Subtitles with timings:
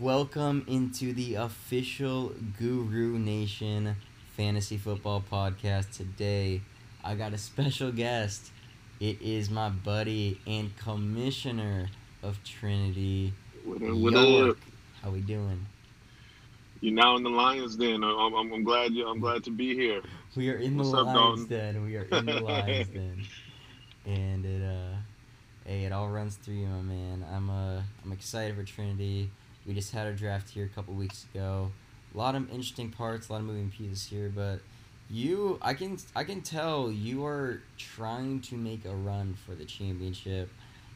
[0.00, 3.96] Welcome into the official Guru Nation
[4.36, 5.90] Fantasy Football Podcast.
[5.96, 6.60] Today,
[7.02, 8.52] I got a special guest.
[9.00, 11.88] It is my buddy and commissioner
[12.22, 13.32] of Trinity,
[13.64, 14.50] What up, what York.
[14.50, 14.56] up?
[15.02, 15.66] How we doing?
[16.80, 18.04] You're now in the Lions Den.
[18.04, 19.04] I'm, I'm, I'm glad you.
[19.04, 20.00] I'm glad to be here.
[20.36, 21.46] We are in the up, Lions Dalton?
[21.46, 21.84] Den.
[21.84, 23.22] We are in the Lions Den,
[24.06, 24.96] and it uh,
[25.64, 27.24] hey, it all runs through you, my man.
[27.32, 29.30] I'm uh, I'm excited for Trinity.
[29.68, 31.70] We just had a draft here a couple weeks ago.
[32.14, 34.60] A lot of interesting parts, a lot of moving pieces here, but
[35.10, 39.66] you, I can I can tell you are trying to make a run for the
[39.66, 40.48] championship.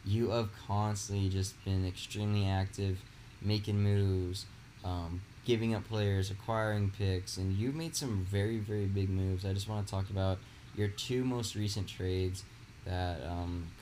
[0.06, 2.98] You have constantly just been extremely active,
[3.42, 4.46] making moves,
[4.84, 9.44] um, giving up players, acquiring picks, and you've made some very, very big moves.
[9.44, 10.38] I just want to talk about
[10.74, 12.42] your two most recent trades
[12.84, 13.20] that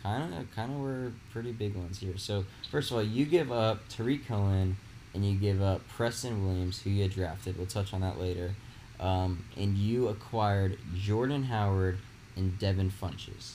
[0.02, 2.16] kind of kind of were pretty big ones here.
[2.16, 4.76] So first of all, you give up Tarik Cohen
[5.14, 7.56] and you give up Preston Williams, who you had drafted.
[7.56, 8.54] We'll touch on that later.
[8.98, 11.98] Um, and you acquired Jordan Howard
[12.36, 13.54] and Devin Funchess.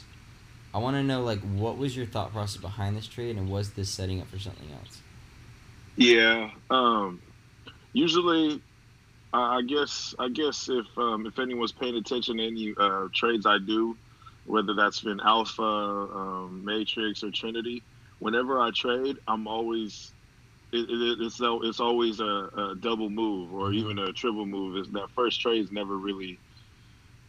[0.74, 3.72] I want to know like what was your thought process behind this trade, and was
[3.72, 5.02] this setting up for something else?
[5.96, 6.52] Yeah.
[6.70, 7.22] Um.
[7.94, 8.62] Usually,
[9.32, 10.14] I I guess.
[10.20, 13.96] I guess if um, if anyone's paying attention to any uh, trades I do,
[14.46, 17.86] whether that's been Alpha, um, Matrix, or Trinity,
[18.20, 20.14] whenever I trade, I'm always.
[20.74, 23.74] It, it, it's it's always a, a double move or Mhm.
[23.74, 24.78] even a triple move.
[24.78, 26.42] Is that first trade is never really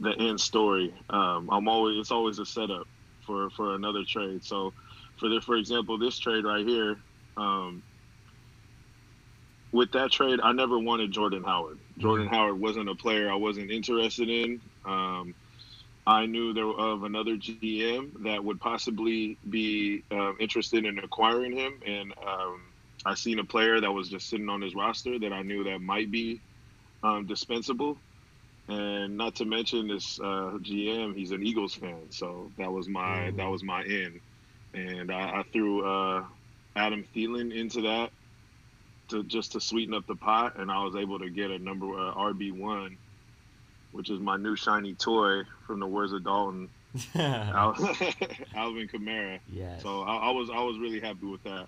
[0.00, 0.94] the end story.
[1.10, 2.88] Um, I'm always it's always a setup
[3.26, 4.44] for for another trade.
[4.44, 4.74] So,
[5.18, 6.98] for the for example, this trade right here,
[7.38, 7.84] um,
[9.72, 11.80] with that trade, I never wanted Jordan Howard.
[11.98, 14.62] Jordan Howard wasn't a player I wasn't interested in.
[14.86, 15.36] Um,
[16.06, 21.80] I knew there of another GM that would possibly be um, interested in acquiring him,
[21.84, 22.62] and um,
[23.04, 25.80] I seen a player that was just sitting on his roster that I knew that
[25.80, 26.40] might be
[27.02, 27.98] um, dispensable.
[28.68, 33.28] And not to mention this uh, GM, he's an Eagles fan, so that was my
[33.28, 33.32] Ooh.
[33.32, 34.20] that was my in,
[34.74, 36.24] and I, I threw uh,
[36.74, 38.10] Adam Thielen into that
[39.08, 41.86] to just to sweeten up the pot, and I was able to get a number
[41.86, 42.96] uh, RB one,
[43.96, 46.68] which is my new shiny toy from the words of Dalton,
[47.14, 47.74] Al-
[48.54, 49.38] Alvin Kamara.
[49.52, 49.82] yes.
[49.82, 51.66] So I, I was I was really happy with that.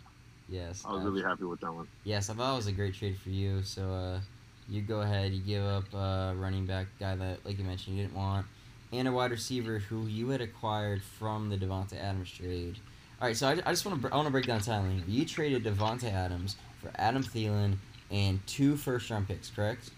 [0.48, 0.84] yes.
[0.86, 1.88] I was uh, really happy with that one.
[2.04, 3.62] Yes, I thought it was a great trade for you.
[3.62, 4.20] So uh,
[4.68, 8.02] you go ahead, you give up a running back guy that, like you mentioned, you
[8.04, 8.46] didn't want,
[8.92, 12.76] and a wide receiver who you had acquired from the Davante Adams trade.
[13.20, 15.02] All right, so I, I just want to I want to break down the timeline.
[15.08, 17.76] You traded Davante Adams for Adam Thielen
[18.10, 19.90] and two first round picks, correct?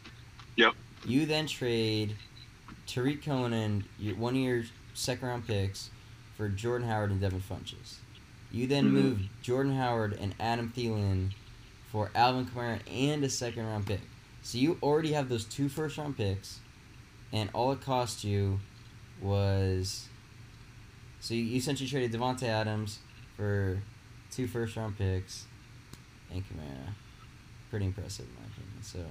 [0.56, 0.72] Yep.
[1.06, 2.16] You then trade
[2.86, 5.90] Tarik Cohen and your, one of your second round picks
[6.36, 7.96] for Jordan Howard and Devin Funchess.
[8.50, 8.92] You then Mhm.
[8.92, 11.30] move Jordan Howard and Adam Thielen
[11.90, 14.00] for Alvin Kamara and a second round pick.
[14.42, 16.60] So you already have those two first round picks,
[17.32, 18.60] and all it cost you
[19.20, 20.08] was.
[21.20, 22.98] So you, you essentially traded Davante Adams
[23.36, 23.82] for
[24.30, 25.46] two first round picks
[26.30, 26.94] and Kamara.
[27.70, 28.82] Pretty impressive in my opinion.
[28.82, 29.06] So.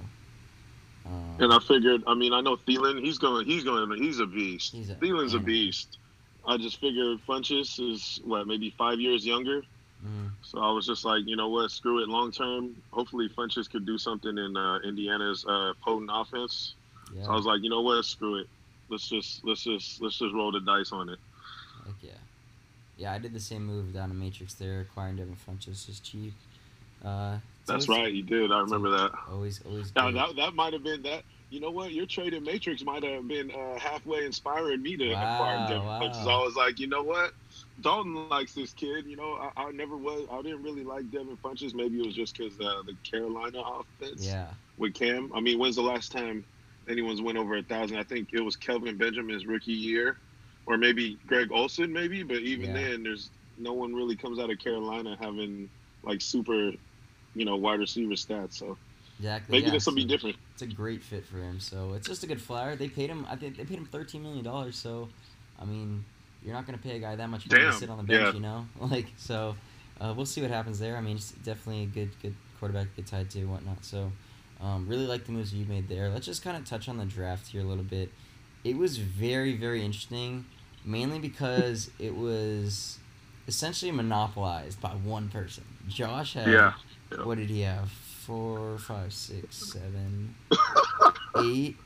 [1.06, 4.26] Um, And I figured, I mean, I know Thielen, he's going, he's going, he's a
[4.26, 4.72] beast.
[4.72, 5.98] He's a Thielen's a beast.
[6.46, 9.62] I just figured Funchess is what maybe five years younger.
[10.04, 10.30] mhm.
[10.42, 12.08] So I was just like, you know what, screw it.
[12.08, 16.74] Long term, hopefully Funchess could do something in uh, Indiana's uh, potent offense.
[17.14, 17.24] yeah.
[17.24, 18.48] So I was like, you know what, screw it.
[18.88, 21.18] Let's just let's just let's just roll the dice on it.
[21.86, 22.10] Heck yeah.
[22.96, 26.34] Yeah, I did the same move down to Matrix there, acquiring Devin Funchess just cheap.
[27.04, 27.38] Uh,
[27.70, 28.52] That's always- right, you did.
[28.52, 29.12] I remember that.
[29.30, 29.92] Always, always.
[29.94, 31.22] Now that that might have been that.
[31.50, 31.92] You know what?
[31.92, 35.84] Your trade in Matrix might have been uh, halfway inspiring me to Wow, acquire Devin
[35.84, 36.00] wow.
[36.00, 36.22] Funchess.
[36.22, 37.32] I was like, you know what?
[37.80, 39.04] Dalton likes this kid.
[39.06, 40.28] You know, I, I never was.
[40.30, 41.74] I didn't really like Devin Funchess.
[41.74, 44.24] Maybe it was just because uh, the Carolina offense.
[44.24, 44.46] Yeah.
[44.78, 45.32] with Cam.
[45.34, 46.44] I mean, when's the last time
[46.88, 47.96] anyone's went over a thousand?
[47.96, 50.18] I think it was Kelvin Benjamin's rookie year,
[50.66, 52.22] or maybe Greg Olsen, maybe.
[52.22, 52.74] But even Yeah.
[52.90, 53.28] then, there's
[53.58, 55.68] no one really comes out of Carolina having
[56.04, 56.70] like super,
[57.34, 58.54] you know, wide receiver stats.
[58.54, 58.76] So
[59.18, 59.52] Exactly.
[59.58, 60.36] maybe yeah, this will be different.
[60.54, 61.60] It's a great fit for him.
[61.60, 62.74] So it's just a good flyer.
[62.74, 63.26] They paid him.
[63.28, 64.76] I think they paid him thirteen million dollars.
[64.76, 65.08] So,
[65.60, 66.04] I mean,
[66.42, 68.32] you're not gonna pay a guy that much money to sit on the bench, yeah.
[68.32, 68.66] you know.
[68.80, 69.56] Like so,
[70.00, 70.96] uh, we'll see what happens there.
[70.96, 73.84] I mean, he's definitely a good, good quarterback, good tied to whatnot.
[73.84, 74.10] So,
[74.62, 76.08] um, really like the moves you made there.
[76.08, 78.10] Let's just kind of touch on the draft here a little bit.
[78.64, 80.46] It was very, very interesting,
[80.82, 82.98] mainly because it was
[83.46, 85.64] essentially monopolized by one person.
[85.88, 86.72] Josh had Yeah.
[87.10, 87.24] Yeah.
[87.24, 87.90] what did he have?
[87.90, 90.34] Four, five, six, seven,
[91.38, 91.76] eight.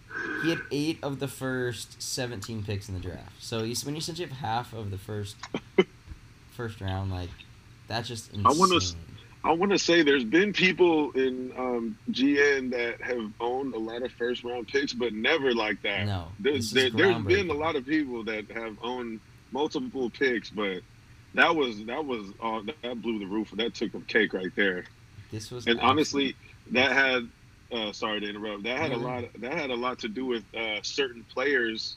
[0.43, 3.33] He had eight of the first seventeen picks in the draft.
[3.41, 5.37] So you, when you essentially have half of the first
[6.53, 7.31] first round, like
[7.89, 8.47] that's just insane.
[8.47, 8.97] I wanna s-
[9.43, 14.03] I want to say there's been people in um, GN that have owned a lot
[14.03, 16.07] of first round picks, but never like that.
[16.07, 19.21] No, There's, there, there's been a lot of people that have owned
[19.53, 20.81] multiple picks, but
[21.35, 23.51] that was that was uh, that blew the roof.
[23.57, 24.87] That took a cake right there.
[25.35, 26.37] This was and honestly,
[26.71, 27.29] that had
[27.73, 28.63] uh, sorry to interrupt.
[28.63, 29.25] That had a lot.
[29.39, 31.97] That had a lot to do with uh, certain players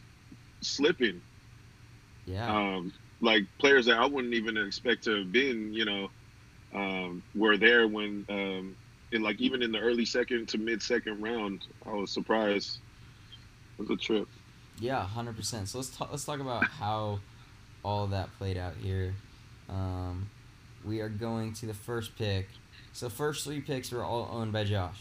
[0.61, 1.21] slipping.
[2.25, 2.51] Yeah.
[2.51, 2.91] Um,
[3.21, 6.09] like players that I wouldn't even expect to have been, you know,
[6.73, 8.75] um, were there when, um,
[9.11, 12.79] in like even in the early second to mid second round, I was surprised.
[13.77, 14.27] It was a trip.
[14.79, 15.69] Yeah, hundred percent.
[15.69, 16.09] So let's talk.
[16.09, 17.19] Let's talk about how
[17.83, 19.13] all that played out here.
[19.69, 20.29] Um,
[20.83, 22.49] we are going to the first pick.
[22.97, 24.99] So first three picks were all owned by Josh.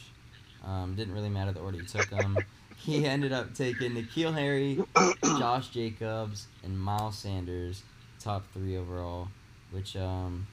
[0.63, 2.37] Um, didn't really matter the order he took them.
[2.77, 4.79] he ended up taking N'Keal Harry,
[5.25, 7.85] Josh Jacobs, and Miles Sanders,
[8.21, 9.29] top three overall.
[9.71, 10.47] Which um,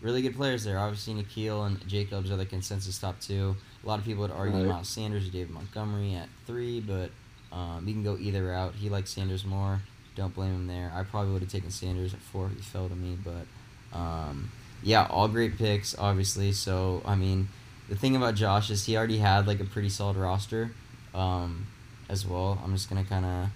[0.00, 0.78] really good players there.
[0.78, 3.54] Obviously, N'Keal and Jacobs are the consensus top two.
[3.84, 4.68] A lot of people would argue right.
[4.68, 7.10] Miles Sanders or David Montgomery at three, but
[7.52, 8.74] um, you can go either route.
[8.74, 9.82] He likes Sanders more.
[10.16, 10.90] Don't blame him there.
[10.94, 12.48] I probably would have taken Sanders at four.
[12.48, 13.46] He fell to me, but
[13.94, 14.50] um,
[14.82, 16.52] yeah, all great picks, obviously.
[16.52, 17.48] So I mean,
[17.88, 20.72] the thing about Josh is he already had like a pretty solid roster,
[21.14, 21.66] um,
[22.08, 22.60] as well.
[22.62, 23.48] I'm just gonna kind of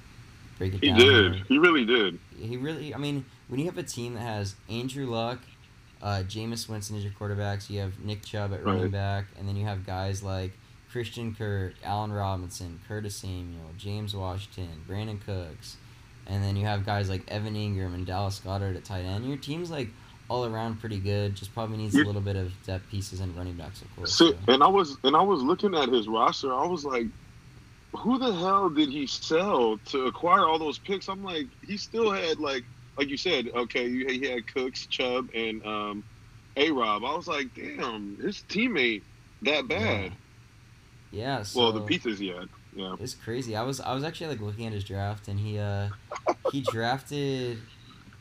[0.59, 0.97] break it he down.
[0.99, 1.35] He did.
[1.35, 1.45] Here.
[1.49, 2.19] He really did.
[2.39, 2.95] He really.
[2.95, 5.39] I mean, when you have a team that has Andrew Luck,
[6.03, 8.91] uh, Jameis Winston as your quarterbacks, you have Nick Chubb at running right.
[8.91, 10.53] back, and then you have guys like
[10.91, 15.77] Christian Kirk, Allen Robinson, Curtis Samuel, James Washington, Brandin Cooks,
[16.27, 19.27] and then you have guys like Evan Engram and Dallas Goedert at tight end.
[19.27, 19.89] Your team's like
[20.33, 21.35] all around pretty good.
[21.35, 24.15] Just probably needs a little bit of depth pieces and running backs, of course.
[24.15, 24.39] So, so.
[24.49, 26.55] And I was and I was looking at his roster.
[26.55, 27.07] I was like,
[27.95, 31.09] who the hell did he sell to acquire all those picks?
[31.09, 32.65] I'm like, he still had like
[32.97, 36.05] like you said, okay, he had Cooks, Chubb, and um,
[36.57, 37.05] A Rob.
[37.05, 39.03] I was like, damn, his teammate
[39.43, 40.13] that bad.
[41.11, 41.39] Yeah.
[41.39, 42.49] yeah so well, the pieces he had.
[42.75, 42.97] Yeah.
[43.01, 43.55] It's crazy.
[43.55, 45.89] I was I was actually like looking at his draft, and he uh
[46.51, 47.59] he drafted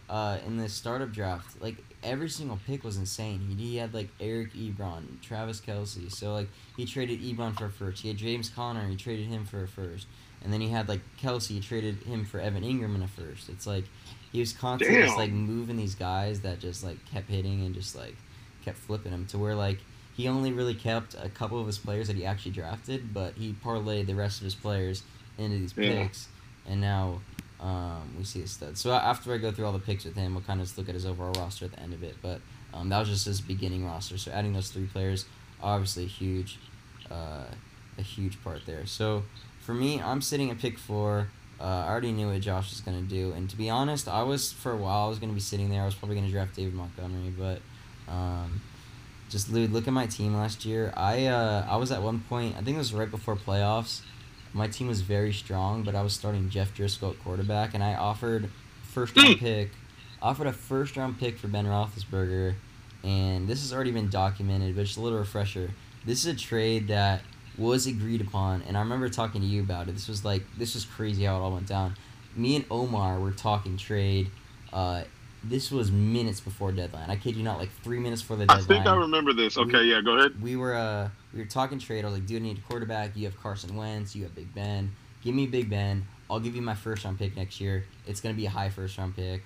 [0.10, 3.56] uh in the startup draft like every single pick was insane.
[3.58, 6.12] He, he had like Eric Ebron, Travis Kelce.
[6.12, 8.02] So like he traded Ebron for a first.
[8.02, 8.88] He had James Conner.
[8.88, 10.08] He traded him for a first.
[10.44, 11.48] And then he had like Kelce.
[11.48, 13.50] He traded him for Evan Engram in a first.
[13.50, 13.86] It's like
[14.32, 17.96] he was constantly just like moving these guys that just like kept hitting and just
[17.96, 18.16] like
[18.64, 19.80] kept flipping them to where like
[20.16, 23.56] he only really kept a couple of his players that he actually drafted, but he
[23.64, 25.04] parlayed the rest of his players
[25.38, 26.04] into these yeah.
[26.04, 26.28] picks,
[26.68, 27.22] and now
[27.62, 28.78] um, we see a stud.
[28.78, 30.90] So after I go through all the picks with him, we'll kind of just look
[30.90, 32.16] at his overall roster at the end of it.
[32.22, 32.42] But
[32.74, 34.18] um, that was just his beginning roster.
[34.18, 35.26] So adding those three players,
[35.62, 36.58] obviously huge,
[37.10, 37.46] uh,
[37.98, 38.86] a huge part there.
[38.86, 39.24] So
[39.60, 41.30] for me, I'm sitting at pick four.
[41.60, 44.52] Uh, I already knew what Josh was gonna do, and to be honest, I was
[44.52, 45.84] for a while I was gonna be sitting there.
[45.84, 47.62] I was probably gonna draft David Montgomery, but
[48.12, 48.62] um,
[49.30, 50.92] just dude, look at my team last year.
[50.98, 52.56] I uh, I was at one point.
[52.58, 54.02] I think it was right before playoffs.
[54.54, 57.96] My team was very strong, but I was starting Jeff Driskel at quarterback, and I
[57.96, 58.50] offered
[58.84, 59.46] first round hmm.
[59.46, 59.72] pick,
[60.22, 62.56] offered a first round pick for Ben Roethlisberger,
[63.04, 64.76] and this has already been documented.
[64.76, 65.72] But just a little refresher.
[66.06, 67.22] This is a trade that
[67.58, 69.94] was agreed upon, and I remember talking to you about it.
[69.94, 71.96] This was like this was crazy how it all went down.
[72.36, 74.32] Me and Omar were talking trade.
[74.72, 75.04] Uh,
[75.44, 77.10] this was minutes before deadline.
[77.10, 78.64] I kid you not, like three minutes before the deadline.
[78.64, 79.58] I think I remember this.
[79.58, 80.42] Okay, we, yeah, go ahead.
[80.42, 82.04] We were uh we were talking trade.
[82.04, 83.16] I was like, dude, I need a quarterback.
[83.16, 84.16] You have Carson Wentz.
[84.16, 84.92] You have Big Ben.
[85.24, 86.06] Give me Big Ben.
[86.30, 87.86] I'll give you my first round pick next year.
[88.08, 89.44] It's gonna be a high first round pick.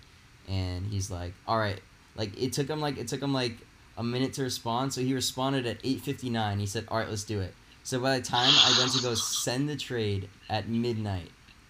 [0.48, 1.80] And he's like, all right.
[2.16, 3.58] Like it took him like it took him like
[3.98, 4.94] a minute to respond.
[4.94, 6.60] So he responded at eight fifty nine.
[6.60, 7.54] He said, all right, let's do it.
[7.84, 11.30] So by the time I went to go send the trade at midnight,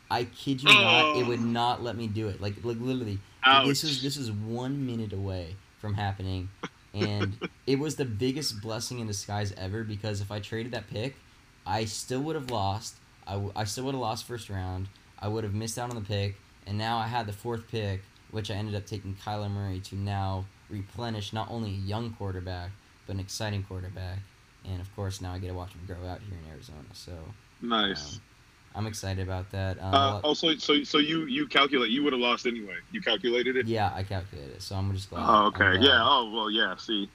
[0.09, 1.43] I kid you not, it would oh.
[1.43, 2.39] not let me do it.
[2.39, 3.67] Like like literally Ouch.
[3.67, 6.49] This was this was one minute away from happening,
[6.95, 7.37] and
[7.67, 11.15] it was the biggest blessing in disguise ever because if I traded that pick,
[11.65, 12.95] I still would have lost.
[13.27, 14.87] I, w- I still would have lost first round.
[15.19, 16.35] I would have missed out on the pick,
[16.65, 19.95] and now I had the fourth pick, which I ended up taking Kyler Murray to
[19.95, 22.71] now replenish not only a young quarterback
[23.05, 24.19] but an exciting quarterback,
[24.65, 26.79] and of course now I get to watch him grow out here in Arizona.
[26.93, 27.11] So
[27.61, 28.15] nice.
[28.15, 28.21] Um,
[28.75, 29.81] I'm excited about that.
[29.81, 32.75] Um, uh, also, so so you you calculate you would have lost anyway.
[32.91, 33.67] You calculated it.
[33.67, 34.61] Yeah, I calculated it.
[34.61, 35.25] So I'm just glad.
[35.27, 35.79] Oh, okay.
[35.79, 35.99] Yeah.
[36.01, 36.51] Oh well.
[36.51, 36.75] Yeah.
[36.75, 37.09] See.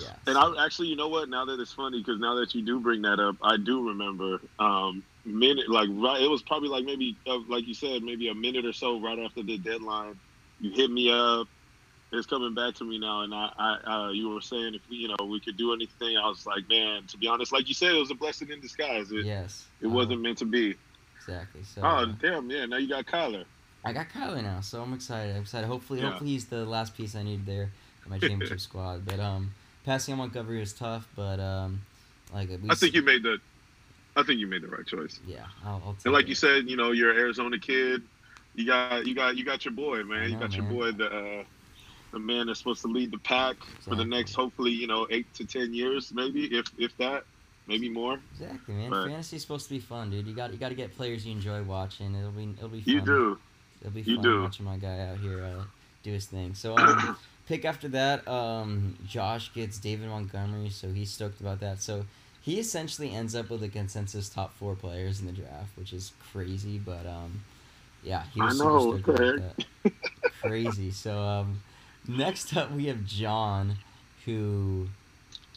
[0.00, 0.14] Yeah.
[0.26, 0.56] And so.
[0.56, 1.28] I actually, you know what?
[1.28, 4.40] Now that it's funny, because now that you do bring that up, I do remember.
[4.58, 8.34] Um, minute like right, it was probably like maybe uh, like you said, maybe a
[8.34, 10.18] minute or so right after the deadline.
[10.60, 11.48] You hit me up
[12.12, 13.22] it's coming back to me now.
[13.22, 16.16] And I, I uh, you were saying if we, you know, we could do anything.
[16.16, 18.60] I was like, man, to be honest, like you said, it was a blessing in
[18.60, 19.10] disguise.
[19.12, 20.74] It, yes, it wasn't meant to be.
[21.16, 21.62] Exactly.
[21.62, 21.82] So.
[21.82, 22.50] Oh uh, damn!
[22.50, 23.44] Yeah, now you got Kyler.
[23.84, 25.36] I got Kyler now, so I'm excited.
[25.36, 25.66] I'm excited.
[25.66, 26.10] Hopefully, yeah.
[26.10, 27.70] hopefully he's the last piece I need there
[28.04, 29.04] in my championship squad.
[29.04, 29.52] But um,
[29.84, 31.80] passing on Montgomery was tough, but um,
[32.32, 33.38] like we I think you made the,
[34.16, 35.20] I think you made the right choice.
[35.26, 36.28] Yeah, I'll, I'll And like it.
[36.30, 38.02] you said, you know, you're an Arizona kid.
[38.54, 40.22] You got you got you got your boy, man.
[40.22, 41.44] I you know, got your boy, the uh,
[42.12, 45.32] the man that's supposed to lead the pack for the next, hopefully, you know, eight
[45.34, 47.24] to ten years, maybe if if that,
[47.66, 48.18] maybe more.
[48.40, 48.90] Exactly, man.
[48.90, 50.26] But- Fantasy's supposed to be fun, dude.
[50.26, 52.14] You got you got to get players you enjoy watching.
[52.14, 52.94] It'll be it'll be fun.
[52.94, 53.38] You do.
[53.80, 54.42] It'll be You fun do.
[54.42, 55.62] watching my guy out here uh,
[56.02, 56.54] do his thing.
[56.54, 61.80] So um, pick after that, um, Josh gets David Montgomery, so he's stoked about that.
[61.82, 62.04] So
[62.40, 66.12] he essentially ends up with a consensus top four players in the draft, which is
[66.32, 66.78] crazy.
[66.78, 67.42] But um,
[68.02, 69.92] yeah, he I was know, super stoked about that.
[70.40, 70.90] crazy.
[70.90, 71.60] So um,
[72.08, 73.76] next up we have John,
[74.24, 74.88] who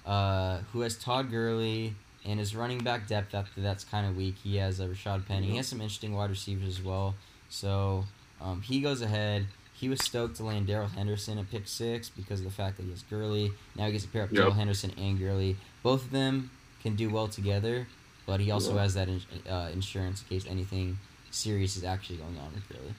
[0.05, 1.95] uh, who has Todd Gurley.
[2.23, 4.35] And his running back depth after that's kind of weak.
[4.43, 5.47] He has uh, Rashad Penny.
[5.47, 7.15] He has some interesting wide receivers as well.
[7.49, 8.05] So
[8.39, 9.47] um, he goes ahead.
[9.73, 12.83] He was stoked to land Darrell Henderson at pick six because of the fact that
[12.83, 13.51] he has Gurley.
[13.75, 14.37] Now he gets to pair up Yep.
[14.37, 15.57] Darrell Henderson and Gurley.
[15.81, 16.51] Both of them
[16.83, 17.87] can do well together,
[18.27, 18.81] but he also Yeah.
[18.83, 20.99] has that in, uh, insurance in case anything
[21.31, 22.93] serious is actually going on with Gurley.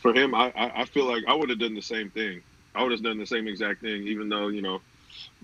[0.00, 2.42] For him, I I, feel like I would have done the same thing.
[2.74, 4.80] I would have done the same exact thing, even though you know,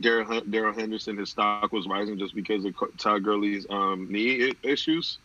[0.01, 5.19] Darrell Darrell Henderson, his stock was rising just because of Todd Gurley's um, knee issues.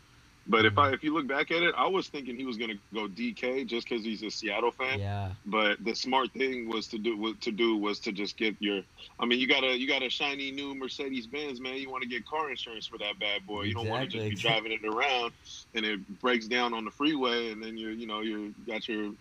[0.48, 0.80] But if hmm.
[0.80, 3.08] I if you look back at it, I was thinking he was going to go
[3.08, 5.00] DK just because he's a Seattle fan.
[5.00, 8.56] Yeah, But the smart thing was to do was to do was to just get
[8.60, 8.82] your.
[9.20, 11.76] I mean, you got a you got a shiny new Mercedes Benz, man.
[11.76, 13.64] You want to get car insurance for that bad boy.
[13.64, 15.34] You don't want to just be driving it around
[15.74, 19.12] and it breaks down on the freeway, and then you you know you got your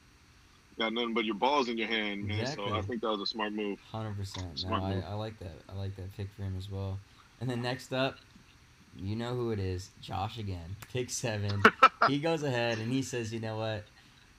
[0.78, 2.46] got nothing but your balls in your hand, man.
[2.46, 3.78] So I think that was a smart move.
[3.92, 4.46] hundred percent.
[4.46, 5.04] No, Smart I, move.
[5.06, 5.52] I like that.
[5.68, 6.98] I like that pick for him as well.
[7.40, 8.16] And then next up,
[9.00, 10.76] you know who it is, Josh again.
[10.92, 11.62] Pick seven.
[12.08, 13.84] he goes ahead and he says, "You know what?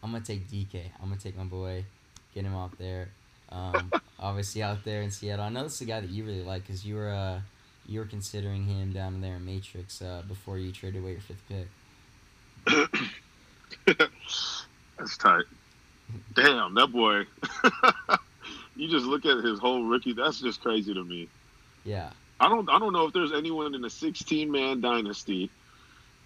[0.03, 0.83] I'm gonna take DK.
[1.01, 1.85] I'm gonna take my boy,
[2.33, 3.09] get him out there.
[3.49, 5.45] Um, obviously out there in Seattle.
[5.45, 7.41] I know this is a guy that you really like because you were uh,
[7.85, 11.43] you were considering him down there in Matrix uh, before you traded away your fifth
[11.47, 11.67] pick.
[14.97, 15.45] That's tight.
[16.35, 17.25] Damn, that boy.
[18.75, 20.13] you just look at his whole rookie.
[20.13, 21.27] That's just crazy to me.
[21.83, 22.11] Yeah,
[22.41, 25.53] I don't I don't know if there's anyone in a 16 man dynasty,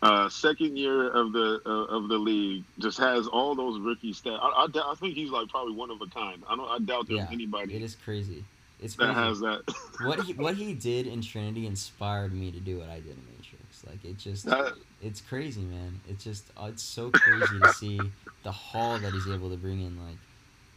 [0.02, 4.40] uh, second year of the uh, of the league, just has all those rookie stats.
[4.42, 6.44] I, I, I think he's like probably one of a kind.
[6.50, 8.50] I don't I doubt there's Yeah, anybody it is crazy.
[8.80, 9.64] It's that has that.
[9.98, 13.26] what he what he did in Trinity inspired me to do what I did in
[13.26, 13.84] Matrix.
[13.84, 16.02] Like it just That- it's crazy, man.
[16.06, 19.82] It's just uh, it's so crazy to see the haul that he's able to bring
[19.82, 20.30] in, like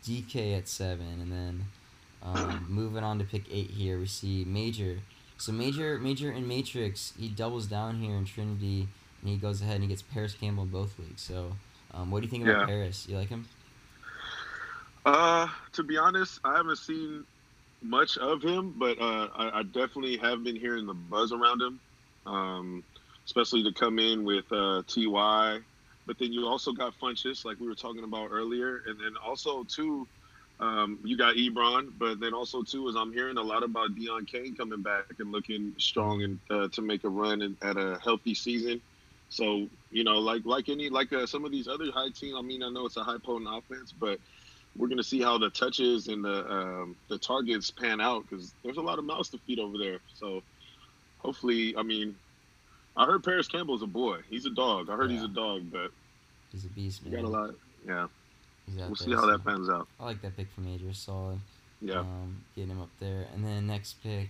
[0.04, 1.73] DK at seven, and then
[2.23, 5.04] um, moving on to pick eight here, we see Major.
[5.38, 8.88] So Major Major in Matrix, he doubles down here in Trinity,
[9.23, 11.23] and he goes ahead and he gets Parris Campbell both leagues.
[11.23, 11.52] So,
[11.95, 12.66] um, what do you think about Yeah.
[12.66, 13.07] Parris?
[13.09, 13.49] You like him?
[15.07, 17.25] Uh, to be honest, I haven't seen
[17.83, 21.80] much of him, but uh, I, I definitely have been hearing the buzz around him,
[22.26, 22.85] um,
[23.25, 25.61] especially to come in with uh, Ty.
[26.07, 29.62] But then you also got Funchess, like we were talking about earlier, and then also
[29.64, 30.07] too,
[30.60, 31.92] um, you got Ebron.
[31.98, 35.32] But then also too, is I'm hearing a lot about Deon Cain coming back and
[35.32, 38.80] looking strong and uh, to make a run in, at a healthy season.
[39.28, 42.34] So you know, like like any like uh, some of these other high teams.
[42.36, 44.18] I mean, I know it's a high potent offense, but
[44.76, 48.76] we're gonna see how the touches and the um, the targets pan out because there's
[48.76, 49.98] a lot of mouths to feed over there.
[50.14, 50.42] So
[51.18, 52.16] hopefully, I mean,
[52.96, 54.20] I heard Parris Campbell's a boy.
[54.28, 54.88] He's a dog.
[54.90, 55.90] I heard he's a dog, but
[56.50, 57.14] He's a beast, man.
[57.14, 57.54] got a lot.
[57.86, 58.08] Yeah,
[58.80, 59.88] Out we'll see how so that pans out.
[60.00, 61.38] I like that pick for Major, solid.
[61.80, 63.26] Yeah, Um, getting him up there.
[63.34, 64.28] And then next pick,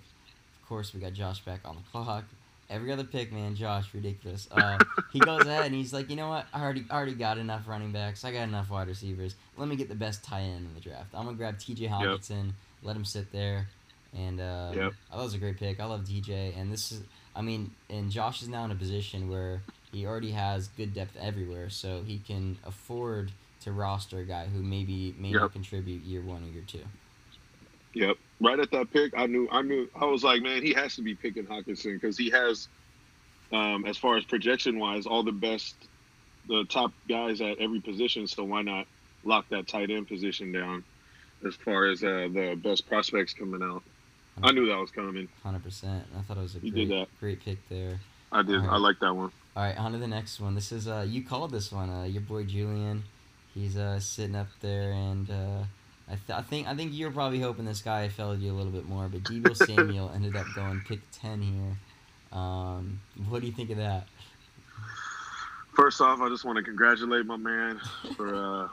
[0.63, 2.25] of course, we got Josh back on the clock.
[2.71, 4.47] Every other pick, man, Josh, ridiculous.
[4.51, 4.79] Uh,
[5.13, 6.47] he goes ahead and he's like, you know what?
[6.53, 8.25] I already already got enough running backs.
[8.27, 9.35] I got enough wide receivers.
[9.57, 11.15] Let me get the best tight end in the draft.
[11.15, 11.87] I'm gonna grab T.J.
[11.89, 12.55] Hockenson, Yep.
[12.83, 13.69] let him sit there,
[14.15, 14.93] and uh, Yep.
[15.11, 15.81] I thought was a great pick.
[15.81, 17.01] I love DJ, and this is,
[17.35, 21.17] I mean, and Josh is now in a position where he already has good depth
[21.19, 25.53] everywhere, so he can afford to roster a guy who maybe may not Yep.
[25.53, 26.85] contribute year one or year two.
[27.95, 28.17] yep.
[28.41, 29.49] Right at that pick, I knew.
[29.51, 29.89] I knew.
[30.01, 32.69] I was like, man, he has to be picking Hockenson because he has,
[33.53, 35.75] um, as far as projection wise, all the best,
[36.47, 38.27] the top guys at every position.
[38.29, 38.87] So why not
[39.25, 40.85] lock that tight end position down?
[41.47, 43.83] As far as uh, the best prospects coming out,
[44.43, 45.29] I knew that was coming.
[45.43, 46.05] Hundred percent.
[46.17, 47.09] I thought it was a You great, did that.
[47.21, 47.99] great pick there.
[48.31, 48.61] I did.
[48.61, 49.31] I like that one.
[49.57, 50.55] All right, on to the next one.
[50.55, 51.91] This is uh, you called this one.
[51.91, 53.03] Uh, your boy Julian,
[53.59, 55.63] he's uh sitting up there, and uh,
[56.09, 58.57] I, th- I think I think you were probably hoping this guy followed you a
[58.57, 62.39] little bit more, but Deebo Samuel ended up going pick ten here.
[62.39, 64.07] Um, what do you think of that?
[65.75, 67.81] First off, I just want to congratulate my man
[68.17, 68.69] for uh,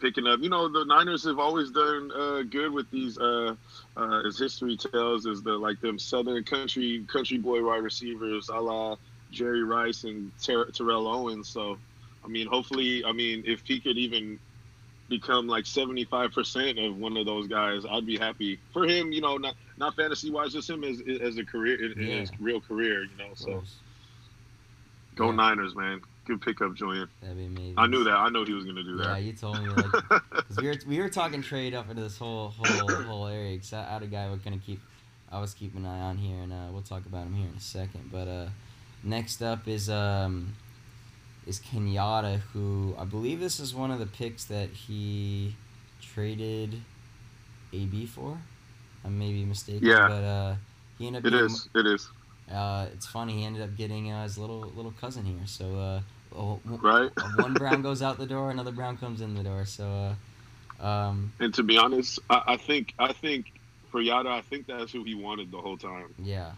[0.00, 0.40] picking up.
[0.40, 3.54] You know, the Niners have always done uh, good with these, uh,
[3.96, 8.60] uh, as history tells, is the like them Southern country country boy wide receivers, a
[8.60, 8.96] la
[9.30, 11.48] Jerry Rice and Ter- Terrell Owens.
[11.48, 11.78] So,
[12.24, 14.38] I mean, hopefully, I mean, if he could even
[15.08, 19.36] become like 75% of one of those guys, I'd be happy for him, you know,
[19.36, 22.20] not not fantasy wise, just him as as a career in, Yeah.
[22.20, 23.30] his real career, you know.
[23.34, 23.62] So
[25.16, 25.36] go Yeah.
[25.36, 26.00] Niners, man.
[26.24, 27.08] Good pickup, Julian.
[27.20, 27.74] That'd be amazing.
[27.76, 28.12] I knew that.
[28.14, 29.04] I know he was gonna do that.
[29.04, 30.20] Yeah, you told me like
[30.60, 33.58] we were we were talking trade up into this whole whole whole area.
[33.58, 34.80] Cause I, I had a guy we're gonna keep.
[35.32, 37.56] I was keeping an eye on here, and uh, we'll talk about him here in
[37.56, 38.10] a second.
[38.12, 38.46] But uh,
[39.02, 40.52] next up is um
[41.46, 45.54] is Kenyatta, who I believe this is one of the picks that he
[46.00, 46.80] traded
[47.72, 48.38] AB for.
[49.04, 49.86] I may be mistaken.
[49.86, 50.08] Yeah.
[50.08, 50.54] But uh,
[50.98, 51.68] he ended up It getting- is.
[51.74, 52.08] It is.
[52.50, 53.34] Uh, it's funny.
[53.34, 55.46] He ended up getting uh, his little little cousin here.
[55.46, 56.00] So uh,
[56.36, 57.10] oh, Right.
[57.38, 59.64] one brown goes out the door, another brown comes in the door.
[59.64, 60.14] So,
[60.80, 63.52] uh, um, And to be honest, I, I think I think
[63.90, 66.12] for Yada, I think that's who he wanted the whole time.
[66.18, 66.52] yeah,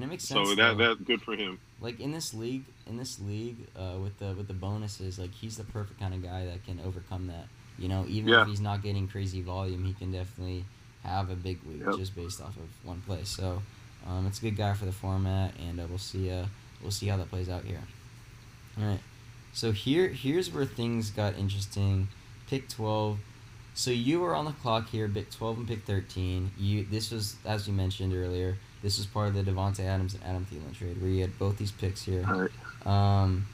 [0.00, 0.48] and it makes sense.
[0.48, 0.88] So that though.
[0.88, 1.58] that's good for him.
[1.80, 5.56] like in this league, in this league, uh, with the with the bonuses, like he's
[5.56, 7.46] the perfect kind of guy that can overcome that.
[7.78, 8.42] You know, even Yeah.
[8.42, 10.64] if he's not getting crazy volume, he can definitely
[11.04, 11.96] have a big week Yep.
[11.96, 13.24] just based off of one play.
[13.24, 13.62] So,
[14.06, 16.30] um, it's a good guy for the format, and uh, we'll see.
[16.30, 16.46] Uh,
[16.82, 17.80] we'll see how that plays out here.
[18.78, 19.00] All right.
[19.52, 22.08] So here, here's where things got interesting.
[22.48, 23.18] Pick twelve.
[23.74, 26.50] So you were on the clock here, pick twelve and pick thirteen.
[26.58, 28.58] You this was as you mentioned earlier.
[28.82, 31.58] This was part of the Davante Adams and Adam Thielen trade, where you had both
[31.58, 32.24] these picks here.
[32.26, 32.50] All right.
[32.86, 33.46] Um,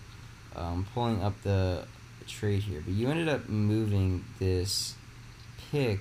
[0.55, 1.85] um, pulling up the
[2.27, 4.95] trade here, but you ended up moving this
[5.71, 6.01] pick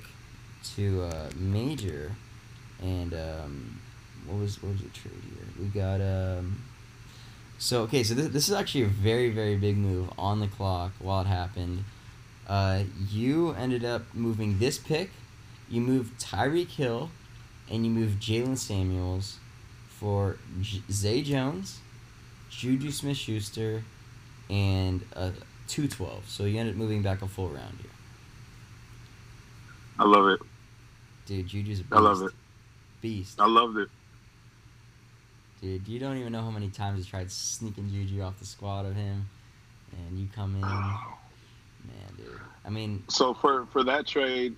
[0.75, 2.11] to uh, major,
[2.81, 3.79] and um,
[4.25, 5.45] what was what was the trade here?
[5.59, 6.63] We got um.
[7.57, 10.91] So okay, so this, this is actually a very very big move on the clock
[10.99, 11.85] while it happened.
[12.47, 15.11] Uh, you ended up moving this pick.
[15.69, 17.09] You moved Tyreek Hill,
[17.69, 19.37] and you move Jaylen Samuels
[19.89, 21.79] for J- Zay Jones,
[22.49, 23.83] Juju Smith Schuster,
[24.49, 25.31] and a
[25.67, 26.27] two twelve.
[26.27, 27.91] So you ended up moving back a full round here.
[29.97, 30.39] I love it.
[31.25, 31.93] Dude, Juju's a beast.
[31.93, 32.31] I love it.
[33.01, 33.39] Beast.
[33.39, 33.89] I loved it.
[35.61, 38.85] Dude, you don't even know how many times I tried sneaking Juju off the squad
[38.85, 39.27] of him,
[39.91, 41.07] and you come in, man,
[42.17, 42.39] dude.
[42.65, 44.55] I mean, So for for that trade,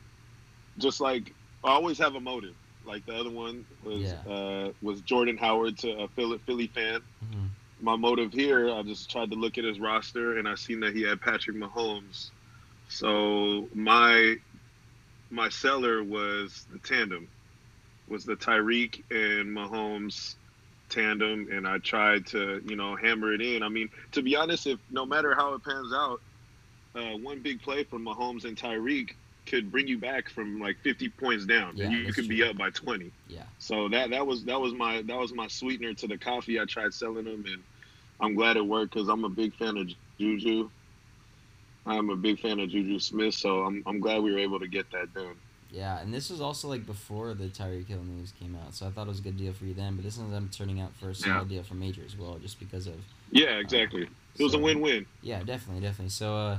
[0.77, 2.55] just like I always have a motive.
[2.87, 4.31] Like the other one was Yeah.
[4.31, 7.01] uh, was Jordan Howard to a Philly, Philly fan.
[7.23, 7.49] mhm.
[7.81, 10.95] My motive here, I just tried to look at his roster and I seen that
[10.95, 12.31] he had Patrick Mahomes.
[12.89, 14.37] So my
[15.29, 17.27] my seller was the tandem,
[18.07, 20.35] was the Tyreek and Mahomes
[20.89, 23.61] tandem, and I tried to you know hammer it in.
[23.61, 26.21] I mean, to be honest, if no matter how it pans out,
[26.95, 29.11] uh, one big play from Mahomes and Tyreek
[29.47, 31.75] could bring you back from like 50 points down.
[31.75, 33.11] Yeah, and you, you that's could be up by 20.
[33.29, 36.59] yeah, So that that was that was my that was my sweetener to the coffee.
[36.59, 37.63] I tried selling them, and
[38.19, 40.69] I'm glad it worked because I'm a big fan of Juju.
[41.85, 44.67] I'm a big fan of Juju Smith, so I'm I'm glad we were able to
[44.67, 45.35] get that done.
[45.71, 45.99] yeah.
[45.99, 49.07] And this was also like before the Tyreek Hill news came out, so I thought
[49.07, 49.95] it was a good deal for you then.
[49.95, 52.59] But this ends up turning out for a solid deal for Major as well, just
[52.59, 52.95] because of
[53.31, 54.07] Yeah, exactly.
[54.37, 55.05] It was so- a win-win.
[55.21, 56.09] Yeah, definitely, definitely.
[56.09, 56.57] So, uh,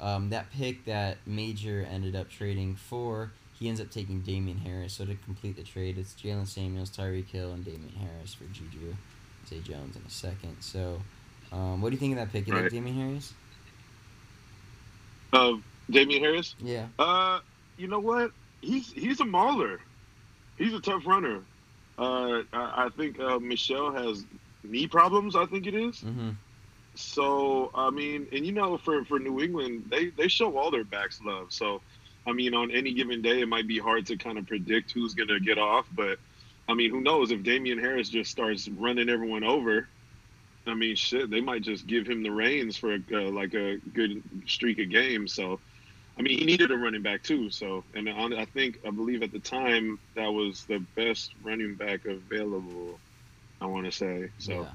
[0.00, 4.94] um, that pick that Major ended up trading for, he ends up taking Damien Harris.
[4.94, 8.96] So to complete the trade, it's Jaylen Samuels, Tyreek Hill, and Damien Harris for Juju,
[9.46, 10.56] Zay Jones in a second.
[10.60, 11.00] So,
[11.52, 12.46] um, what do you think of that pick?
[12.46, 13.34] You like Damien Harris?
[15.32, 15.52] Uh,
[15.90, 16.54] Damien Harris.
[16.60, 16.86] Yeah.
[16.98, 17.40] Uh,
[17.76, 18.32] you know what?
[18.62, 19.80] He's he's a mauler.
[20.56, 21.42] He's a tough runner.
[21.98, 24.24] Uh, I, I think uh, Michel has
[24.64, 25.36] knee problems.
[25.36, 25.96] I think it is.
[25.96, 26.30] Mm-hmm.
[26.94, 30.84] So I mean, and you know, for for New England, they they show all their
[30.84, 31.52] backs love.
[31.52, 31.80] So
[32.26, 35.14] I mean, on any given day, it might be hard to kind of predict who's
[35.14, 35.86] gonna get off.
[35.92, 36.18] But
[36.68, 39.88] I mean, who knows if Damien Harris just starts running everyone over?
[40.66, 44.22] I mean, shit, they might just give him the reins for uh, like a good
[44.46, 45.32] streak of games.
[45.34, 45.60] So.
[46.18, 47.48] I mean, he needed a running back too.
[47.48, 51.76] So, and on, I think I believe at the time that was the best running
[51.76, 52.98] back available.
[53.58, 54.52] I want to say so.
[54.52, 54.66] Yeah.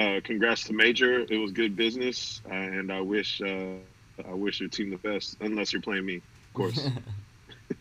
[0.00, 1.26] Uh, congrats to Major.
[1.28, 3.74] It was good business, uh, and I wish uh,
[4.26, 5.36] I wish your team the best.
[5.42, 6.88] Unless you're playing me, of course.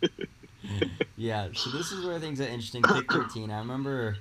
[1.16, 2.84] yeah, so this is where things get interesting.
[2.84, 3.50] Pick 13.
[3.52, 4.18] I remember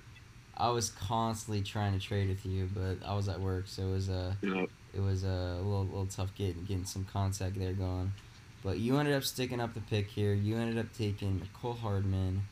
[0.57, 3.91] I was constantly trying to trade with you, but I was at work, so it
[3.91, 7.73] was uh, you it was uh, a little, little tough getting getting some contact there
[7.73, 8.13] going.
[8.63, 10.35] But you ended up sticking up the pick here.
[10.35, 12.43] You ended up taking Mecole Hardman,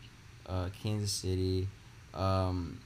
[0.48, 1.68] uh, Kansas City.
[2.14, 2.80] Um,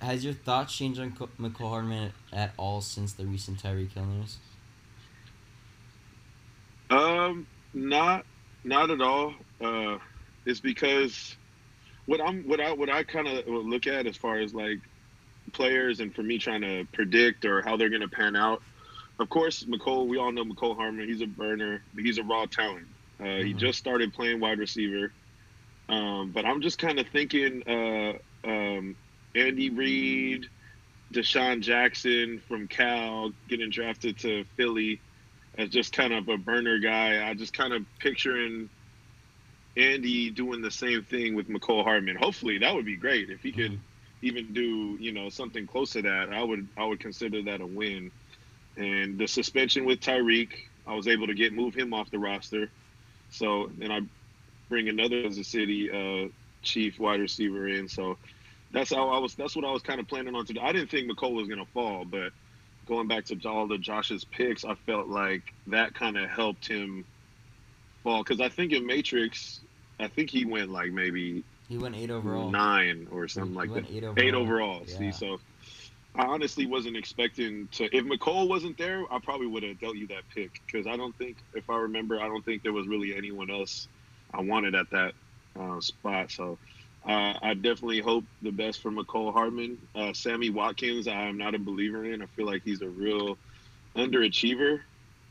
[0.00, 4.06] has your thoughts changed on Co- Mecole Hardman at all since the recent Tyreek Hill
[4.06, 4.38] news?
[6.90, 8.24] um, Not,
[8.64, 9.34] not at all.
[9.60, 9.98] Uh,
[10.46, 11.36] it's because
[12.06, 14.78] what I'm, what I, what I kind of look at as far as like
[15.52, 18.62] players, and for me trying to predict or how they're going to pan out.
[19.20, 21.08] Of course, Mecole, We all know Mecole Hardman.
[21.08, 21.82] He's a burner.
[21.96, 22.86] He's a raw talent.
[23.20, 23.46] Uh, mm-hmm.
[23.46, 25.12] He just started playing wide receiver.
[25.88, 28.96] Um, but I'm just kind of thinking uh, um,
[29.34, 30.46] Andy Reid,
[31.12, 35.00] DeSean Jackson from Cal getting drafted to Philly
[35.56, 37.28] as just kind of a burner guy.
[37.28, 38.68] I just kind of picturing
[39.76, 42.16] Andy doing the same thing with Mecole Hardman.
[42.16, 44.26] Hopefully, that would be great if he could mm-hmm.
[44.26, 46.32] even do you know something close to that.
[46.32, 48.10] I would I would consider that a win.
[48.76, 50.50] And the suspension with Tyreek,
[50.86, 52.70] I was able to get move him off the roster.
[53.30, 54.00] So and I
[54.68, 56.28] bring another Kansas City uh,
[56.62, 57.88] chief wide receiver in.
[57.88, 58.16] So
[58.74, 59.34] that's how I was.
[59.34, 60.60] That's what I was kind of planning on to do.
[60.60, 62.32] I didn't think Mecole was going to fall, but
[62.86, 67.04] going back to all the Josh's picks, I felt like that kind of helped him
[68.02, 69.60] fall because I think in Matrix,
[69.98, 73.74] I think he went like maybe he went eight overall, nine or something he like
[73.74, 73.90] that.
[73.90, 74.24] Eight overall.
[74.26, 74.82] Eight overall.
[74.86, 74.98] Yeah.
[74.98, 75.40] See, so
[76.16, 77.84] I honestly wasn't expecting to.
[77.84, 81.16] If Mecole wasn't there, I probably would have dealt you that pick because I don't
[81.16, 83.88] think, if I remember, I don't think there was really anyone else
[84.32, 85.12] I wanted at that
[85.58, 86.30] uh, spot.
[86.30, 86.58] So
[87.06, 89.78] uh, I definitely hope the best for Mecole Hardman.
[89.94, 92.22] Uh, Sammy Watkins, I am not a believer in.
[92.22, 93.36] I feel like he's a real
[93.94, 94.80] underachiever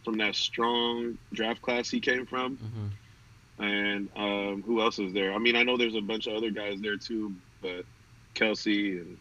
[0.05, 2.57] from that strong draft class he came from.
[2.57, 3.63] Mm-hmm.
[3.63, 5.33] And um, who else is there?
[5.33, 7.86] I mean, I know there's a bunch of other guys there too, but
[8.36, 9.17] Kelce and.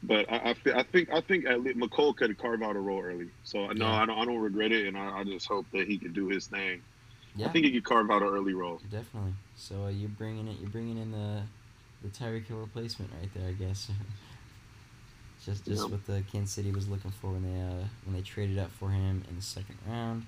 [0.00, 3.02] But I, I, I think I think at least Mecole could carve out a role
[3.02, 3.30] early.
[3.42, 3.86] So no.
[3.86, 6.28] I don't I don't regret it, and I, I just hope that he can do
[6.28, 6.82] his thing.
[7.38, 7.46] Yeah.
[7.46, 8.80] I think he could carve out an early role.
[8.90, 9.32] Definitely.
[9.56, 10.56] So uh, you're bringing it.
[10.60, 11.42] You're bringing in the
[12.02, 13.90] the Tyreek Hill replacement right there, I guess.
[15.44, 18.58] just just what the Kansas City was looking for when they uh, when they traded
[18.58, 20.26] up for him in the second round.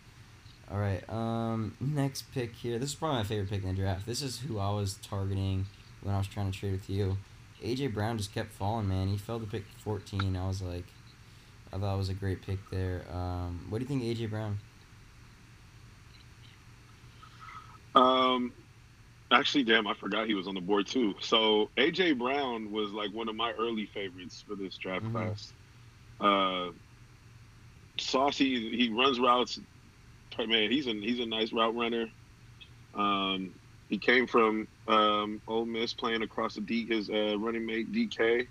[0.70, 1.02] All right.
[1.10, 2.78] Um, next pick here.
[2.78, 4.06] This is probably my favorite pick in the draft.
[4.06, 5.66] This is who I was targeting
[6.02, 7.16] when I was trying to trade with you.
[7.60, 9.08] AJ Brown just kept falling, man.
[9.08, 10.36] He fell to pick 14.
[10.36, 10.84] I was like,
[11.72, 13.04] I thought it was a great pick there.
[13.12, 14.58] Um, what do you think, AJ Brown?
[18.00, 18.52] Um,
[19.30, 21.14] actually, damn, I forgot he was on the board too.
[21.20, 25.16] So AJ Brown was like one of my early favorites for this draft mm-hmm.
[25.16, 25.52] class.
[26.20, 26.70] Uh,
[27.98, 29.60] Saucy, he runs routes.
[30.38, 32.06] Man, he's a he's a nice route runner.
[32.94, 33.52] Um,
[33.90, 38.46] he came from um, Ole Miss playing across the D his uh, running mate DK.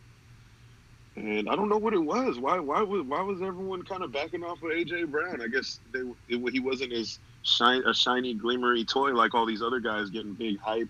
[1.15, 2.37] And I don't know what it was.
[2.37, 5.41] Why why was why was everyone kind of backing off of AJ Brown?
[5.41, 9.61] I guess they, it, he wasn't as shine, a shiny, glimmery toy like all these
[9.61, 10.89] other guys getting big hype.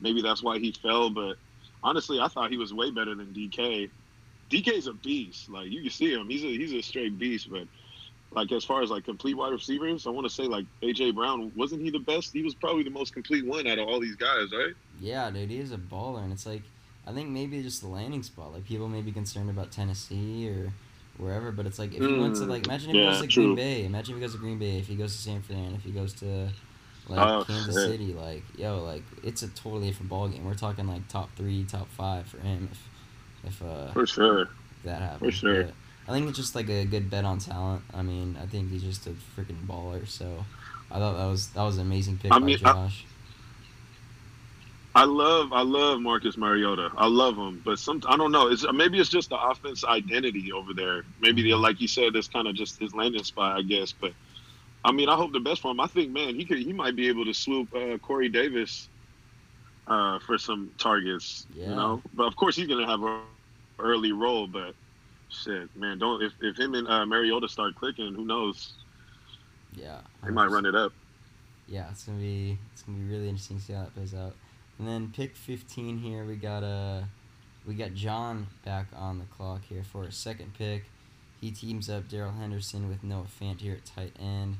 [0.00, 1.10] Maybe that's why he fell.
[1.10, 1.36] But
[1.82, 3.90] honestly, I thought he was way better than DK.
[4.50, 5.48] DK's a beast.
[5.48, 6.28] Like you can see him.
[6.28, 7.50] He's a he's a straight beast.
[7.50, 7.68] But
[8.32, 11.52] like as far as like complete wide receivers, I want to say like AJ Brown
[11.56, 12.32] wasn't he the best?
[12.32, 14.74] He was probably the most complete one out of all these guys, right?
[15.00, 16.62] Yeah, dude, he is a baller, and it's like
[17.06, 18.52] I think maybe just the landing spot.
[18.52, 20.72] Like people may be concerned about Tennessee or
[21.20, 21.52] wherever.
[21.52, 23.44] But it's like if he went to like imagine if yeah, he goes to true.
[23.44, 23.84] Green Bay.
[23.84, 24.78] Imagine if he goes to Green Bay.
[24.78, 25.74] If he goes to San Fran.
[25.74, 26.48] If he goes to
[27.08, 27.90] like oh, Kansas shit.
[27.90, 28.12] City.
[28.12, 30.44] Like yo, like it's a totally different ball game.
[30.44, 32.68] We're talking like top three, top five for him.
[32.72, 34.48] If if uh for sure
[34.84, 35.18] that happens.
[35.18, 35.64] For sure.
[35.64, 35.74] But
[36.08, 37.82] I think it's just like a good bet on talent.
[37.94, 40.06] I mean, I think he's just a freaking baller.
[40.08, 40.44] So
[40.90, 43.04] I thought that was that was an amazing pick I by mean, Josh.
[43.06, 43.09] I,
[44.94, 46.90] I love I love Marcus Mariota.
[46.96, 48.48] I love him, but some I don't know.
[48.48, 51.04] It's maybe it's just the offense identity over there.
[51.20, 53.92] Maybe they, like you said, it's kind of just his landing spot, I guess.
[53.92, 54.12] But
[54.84, 55.80] I mean, I hope the best for him.
[55.80, 58.88] I think, man, he could he might be able to swoop uh, Corey Davis
[59.86, 61.46] uh, for some targets.
[61.54, 61.68] Yeah.
[61.68, 63.20] You know, but of course he's gonna have a
[63.78, 64.48] early role.
[64.48, 64.74] But
[65.28, 68.72] shit, man, don't if if him and uh, Mariota start clicking, who knows?
[69.72, 70.92] Yeah, they might run it up.
[71.68, 74.34] Yeah, it's gonna be it's gonna be really interesting to see how that plays out.
[74.80, 77.02] And then pick 15 here, we got uh,
[77.66, 80.84] we got John back on the clock here for a second pick.
[81.38, 84.56] He teams up Darrell Henderson with Noah Fant here at tight end,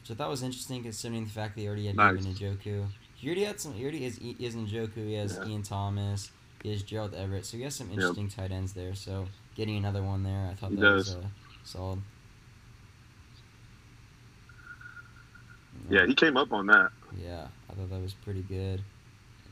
[0.00, 2.24] which I thought was interesting considering the fact that he already had nice.
[2.24, 2.86] David Njoku.
[3.16, 3.74] He already had some.
[3.74, 5.08] He already is has Njoku.
[5.08, 5.48] He has yeah.
[5.48, 6.30] Ian Thomas.
[6.62, 7.44] He has Gerald Everett.
[7.44, 8.36] So he has some interesting yep.
[8.36, 8.94] tight ends there.
[8.94, 11.16] So getting another one there, I thought he that does.
[11.16, 11.28] was uh,
[11.64, 11.98] solid.
[15.90, 16.92] Yeah, he came up on that.
[17.20, 18.80] Yeah, I thought that was pretty good.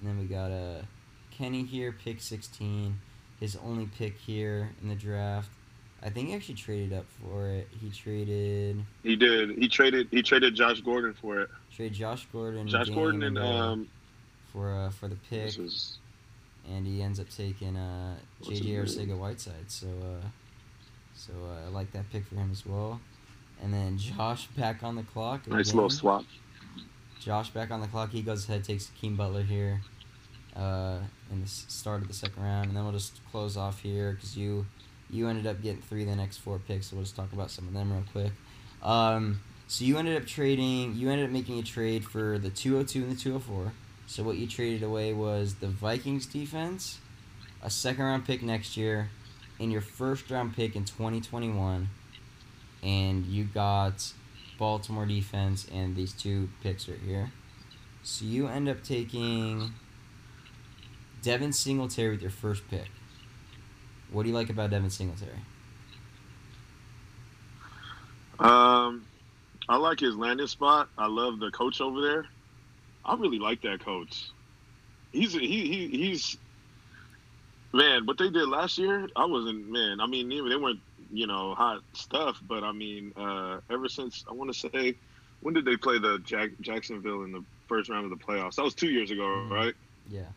[0.03, 0.83] And then we got uh,
[1.31, 2.99] Kenny here, pick 16.
[3.38, 5.49] His only pick here in the draft.
[6.03, 7.69] I think he actually traded up for it.
[7.81, 8.85] He traded.
[9.05, 9.51] He did.
[9.51, 10.09] He traded.
[10.11, 11.51] He traded Josh Gordon for it.
[11.75, 12.67] Traded Josh Gordon.
[12.67, 13.88] Josh Gordon and um.
[14.53, 15.57] For uh, for the pick.
[15.59, 15.99] Is,
[16.69, 19.69] and he ends up taking uh JJ Arcega Whiteside.
[19.69, 20.27] So uh,
[21.15, 23.01] so uh, I like that pick for him as well.
[23.62, 25.47] And then Josh back on the clock.
[25.47, 26.25] Nice little swap.
[27.24, 28.11] Josh back on the clock.
[28.11, 29.80] He goes ahead, takes Keem Butler here,
[30.56, 30.98] uh,
[31.30, 34.37] in the start of the second round, and then we'll just close off here because
[34.37, 34.66] you,
[35.08, 36.88] you ended up getting three of the next four picks.
[36.88, 38.32] So we'll just talk about some of them real quick.
[38.82, 40.94] Um, so you ended up trading.
[40.96, 43.44] You ended up making a trade for the two hundred two and the two hundred
[43.44, 43.72] four.
[44.06, 46.98] So what you traded away was the Vikings defense,
[47.62, 49.08] a second round pick next year,
[49.58, 51.88] and your first round pick in twenty twenty one,
[52.82, 54.12] and you got
[54.62, 57.33] Baltimore defense and these two picks right here.
[58.05, 59.72] So you end up taking
[61.20, 62.88] Devin Singletary with your first pick.
[64.12, 65.40] What do you like about Devin Singletary?
[68.38, 69.05] Um,
[69.68, 70.88] I like his landing spot.
[70.96, 72.27] I love the coach over there.
[73.05, 74.31] I really like that coach.
[75.11, 76.37] He's he, he he's
[77.72, 78.07] man.
[78.07, 79.98] What they did last year, I wasn't man.
[79.98, 80.79] I mean, they weren't
[81.12, 84.96] you know hot stuff, but I mean, uh, ever since I want to say,
[85.40, 88.55] when did they play the Jack, Jacksonville in the first round of the playoffs?
[88.57, 89.51] That was two years ago, Mhm.
[89.51, 89.75] right?
[90.09, 90.29] Yeah.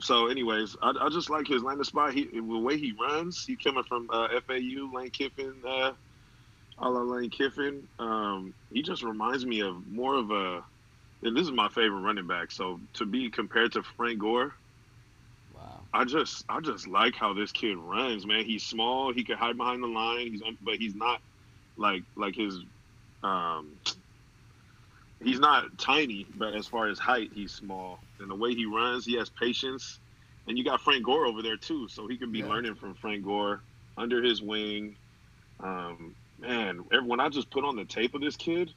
[0.00, 2.12] So, anyways, I, I just like his landing spot.
[2.12, 3.44] He the way he runs.
[3.44, 5.92] He coming from uh, FAU, Lane Kiffin, uh,
[6.78, 7.86] a la Lane Kiffin.
[7.98, 10.64] Um, he just reminds me of more of a.
[11.24, 12.50] And this is my favorite running back.
[12.50, 14.52] So to be compared to Frank Gore.
[15.94, 18.44] I just I just like how this kid runs, man.
[18.44, 19.12] He's small.
[19.12, 20.28] He can hide behind the line.
[20.28, 21.20] He's but he's not
[21.76, 22.58] like like his.
[23.22, 23.80] Um,
[25.22, 28.00] he's not tiny, but as far as height, he's small.
[28.20, 30.00] And the way he runs, he has patience.
[30.46, 32.48] And you got Frank Gore over there too, so he can be Yeah.
[32.48, 33.64] learning from Frank Gore
[33.96, 34.96] under his wing.
[35.62, 38.72] Um, man, when I just put on the tape of this kid,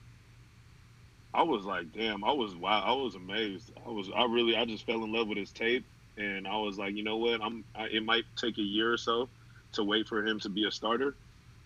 [1.34, 3.72] I was like, damn, I was wow, I was amazed.
[3.86, 6.78] I was, I really, I just fell in love with his tape, and I was
[6.78, 9.28] like, you know what, I'm, I, it might take a year or so
[9.74, 11.16] to wait for him to be a starter,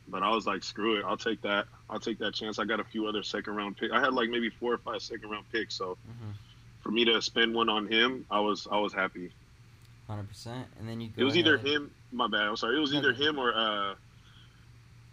[0.08, 2.58] but I was like, screw it, I'll take that, I'll take that chance.
[2.60, 3.94] I got a few other second round picks.
[3.94, 6.34] I had like maybe four or five second round picks, so Mhm.
[6.82, 9.32] for me to spend one on him, I was, I was happy.
[10.08, 10.66] Hundred percent.
[10.80, 11.22] And then you go.
[11.22, 11.92] It was either him.
[12.12, 12.42] My bad.
[12.42, 12.76] I'm sorry.
[12.78, 13.94] It was either him or uh,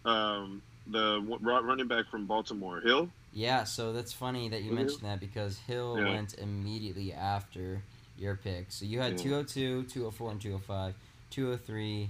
[0.09, 3.09] um, the w- running back from Baltimore, Hill.
[3.31, 6.09] Yeah, so that's funny that you mentioned that because Hill Yeah.
[6.09, 7.83] went immediately after
[8.17, 8.67] your pick.
[8.69, 9.17] So you had Yeah.
[9.17, 10.95] 202, 204, and 205.
[11.29, 12.09] 203,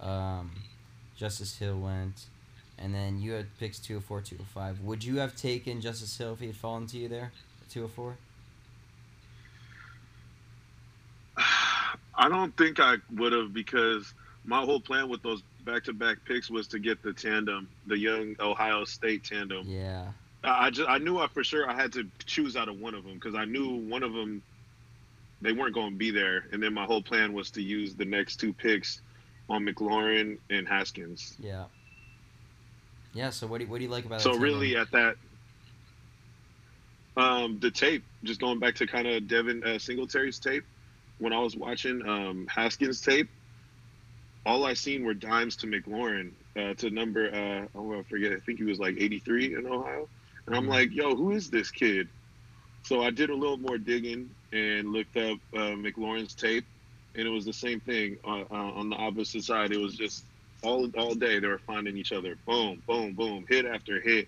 [0.00, 0.50] um,
[1.16, 2.26] Justice Hill went.
[2.78, 4.80] And then you had picks 204, 205.
[4.80, 7.32] Would you have taken Justice Hill if he had fallen to you there
[7.70, 8.16] 204?
[12.14, 14.12] I don't think I would have because
[14.44, 18.84] my whole plan with those back-to-back picks was to get the tandem, the young Ohio
[18.84, 19.66] State tandem.
[19.66, 20.06] Yeah.
[20.42, 22.94] I, I just I knew I for sure I had to choose out of one
[22.94, 24.42] of them because I knew one of them
[25.40, 28.04] they weren't going to be there, and then my whole plan was to use the
[28.04, 29.00] next two picks
[29.48, 31.36] on McLaurin and Haskins.
[31.38, 31.64] Yeah.
[33.14, 35.16] Yeah, so what do you, what do you like about So really, at that,
[37.16, 40.64] um, the tape, just going back to kind of Devin uh, Singletary's tape,
[41.18, 43.28] when I was watching um, Haskins tape,
[44.46, 48.40] all I seen were dimes to McLaurin uh, to number uh, oh I forget, I
[48.40, 50.08] think he was like 83 in Ohio,
[50.46, 50.68] and I'm Mhm.
[50.68, 52.08] like, yo, who is this kid?
[52.88, 56.64] So I did a little more digging and looked up uh, McLaurin's tape,
[57.14, 59.72] and it was the same thing uh, uh, on the opposite side.
[59.72, 60.24] It was just
[60.62, 62.36] all all day they were finding each other.
[62.46, 64.26] Boom, boom, boom, hit after hit.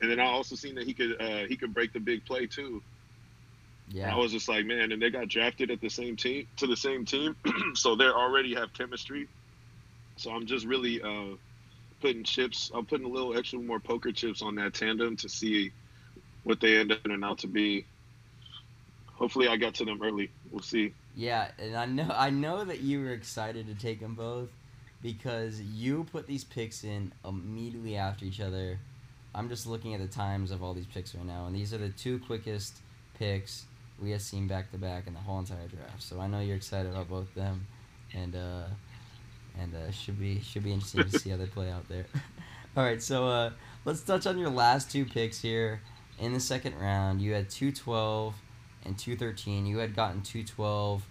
[0.00, 2.46] And then I also seen that he could uh, he could break the big play
[2.46, 2.80] too.
[3.88, 4.14] Yeah.
[4.14, 6.76] I was just like, man, and they got drafted at the same team to the
[6.76, 7.34] same team,
[7.74, 9.26] so they already have chemistry.
[10.14, 11.34] So I'm just really uh,
[12.00, 12.70] putting chips.
[12.72, 15.72] I'm putting a little extra more poker chips on that tandem to see
[16.44, 17.84] what they end up turning out to be.
[19.16, 20.30] Hopefully, I got to them early.
[20.50, 20.92] We'll see.
[21.14, 24.50] Yeah, and I know I know that you were excited to take them both
[25.02, 28.78] because you put these picks in immediately after each other.
[29.34, 31.78] I'm just looking at the times of all these picks right now, and these are
[31.78, 32.78] the two quickest
[33.18, 33.66] picks
[34.00, 36.02] we have seen back to back in the whole entire draft.
[36.02, 37.66] So I know you're excited about both them,
[38.14, 38.64] and uh,
[39.58, 42.04] and uh, should be should be interesting to see how they play out there.
[42.76, 43.50] all right, so uh,
[43.86, 45.80] let's touch on your last two picks here
[46.18, 47.22] in the second round.
[47.22, 48.34] You had two twelve
[48.84, 49.66] and 213.
[49.66, 51.06] You had gotten 212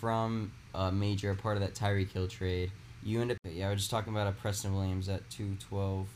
[0.00, 2.70] from uh, Major, part of that Tyreek Hill trade.
[3.02, 6.08] You end up, yeah, I was just talking about a Preston Williams at 212.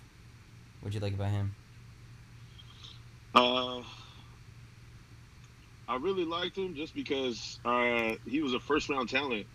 [0.80, 1.54] What'd you like about him?
[3.34, 3.82] Uh,
[5.88, 9.46] I really liked him just because uh, he was a first round talent.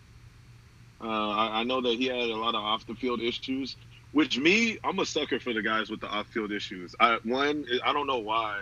[1.02, 3.76] Uh, I, I know that he had a lot of off the field issues,
[4.12, 6.96] which me, I'm a sucker for the guys with the off field issues.
[7.00, 8.62] I, one, I don't know why,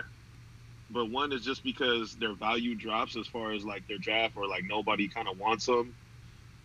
[0.90, 4.46] but one is just because their value drops as far as like their draft or
[4.46, 5.94] like nobody kind of wants them.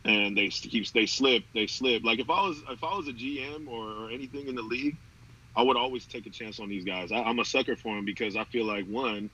[0.06, 3.14] And they keep they slip they slip like if I was if I was a
[3.14, 4.96] GM or, or anything in the league,
[5.56, 7.12] I would always take a chance on these guys.
[7.12, 9.30] I, I'm a sucker for them because I feel like one,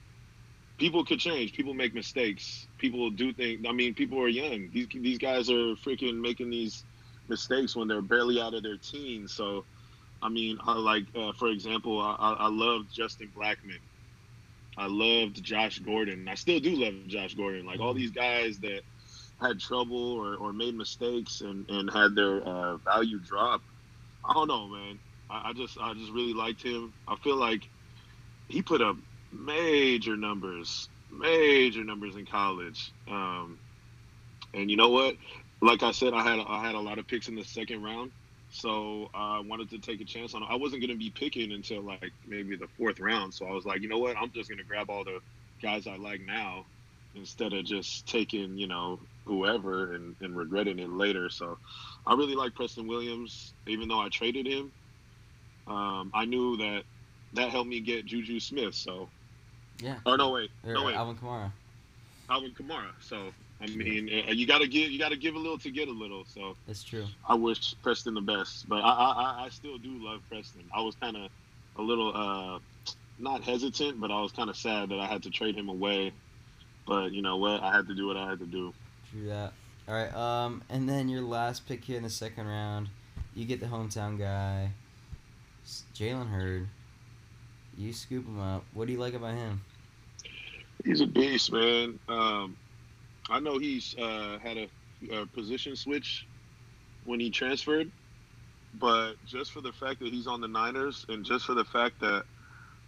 [0.78, 1.54] people could change.
[1.54, 2.67] People make mistakes.
[2.78, 3.65] People do things.
[3.67, 4.69] I mean, people are young.
[4.74, 6.84] These these guys are freaking making these
[7.28, 9.34] mistakes when they're barely out of their teens.
[9.34, 9.65] So,
[10.21, 13.80] I mean, I like uh, for example, I, I loved Justin Blackmon.
[14.78, 16.28] I loved Josh Gordon.
[16.28, 17.66] I still do love Josh Gordon.
[17.66, 18.82] Like all these guys that
[19.42, 23.62] had trouble or, or made mistakes and, and had their uh, value drop.
[24.24, 25.00] I don't know, man.
[25.30, 26.94] I, I just I just really liked him.
[27.08, 27.70] I feel like
[28.48, 28.98] he put up
[29.32, 32.92] major numbers, major numbers in college.
[33.08, 33.58] Um,
[34.54, 35.16] and you know what?
[35.62, 38.12] Like I said, I had I had a lot of picks in the second round,
[38.56, 40.41] so I wanted to take a chance on.
[40.44, 43.34] I wasn't going to be picking until like maybe the fourth round.
[43.34, 44.15] So I was like, you know what?
[44.15, 45.20] I'm just going to grab all the
[45.62, 46.65] guys I like now
[47.15, 51.30] instead of just taking you know whoever and, and regretting it later.
[51.30, 51.58] So
[52.08, 54.72] I really like Preston Williams, even though I traded him.
[55.68, 56.84] Um, I knew that
[57.34, 58.74] that helped me get Juju Smith.
[58.74, 59.10] So
[59.82, 59.98] yeah.
[60.06, 61.52] Oh no, wait, or, no wait, Alvin Kamara.
[62.30, 62.91] Alvin Kamara.
[63.02, 65.91] So I mean, uh, you gotta give you gotta give a little to get a
[65.91, 66.26] little.
[66.26, 67.06] So that's true.
[67.28, 70.63] I wish Preston the best, but I I, I still do love Preston.
[70.76, 71.30] I was kind of
[71.78, 72.60] a little uh
[73.18, 76.12] not hesitant, but I was kind of sad that I had to trade him away.
[76.86, 77.63] But you know what?
[77.63, 78.74] I had to do what I had to do.
[79.12, 79.54] True that.
[79.88, 80.13] All right.
[80.13, 82.89] Um, and then your last pick here in the second round,
[83.36, 84.72] you get the hometown guy,
[85.96, 86.68] Jalen Hurd.
[87.78, 88.63] You scoop him up.
[88.74, 89.62] What do you like about him?
[90.84, 92.00] He's a beast, man.
[92.08, 92.56] Um,
[93.30, 94.70] I know he's uh, had a,
[95.12, 96.28] a, position switch
[97.06, 97.92] when he transferred,
[98.80, 102.00] but just for the fact that he's on the Niners, and just for the fact
[102.02, 102.24] that